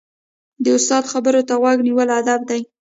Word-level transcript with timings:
د 0.63 0.65
استاد 0.77 1.03
خبرو 1.11 1.41
ته 1.47 1.53
غوږ 1.61 1.77
نیول 1.87 2.09
ادب 2.19 2.41
دی. 2.49 2.61